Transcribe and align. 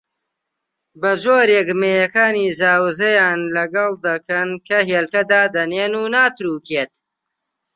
بەجۆرێک 1.01 1.67
مێیەکانی 1.81 2.53
زاوزێیان 2.59 3.39
لەگەڵ 3.55 3.93
دەکەن 4.07 4.49
کە 4.67 4.79
هێلکە 4.89 5.21
دادەنێن 5.31 5.93
و 6.01 6.03
ناتروکێت 6.15 6.93